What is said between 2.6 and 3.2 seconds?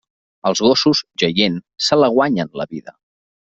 la vida.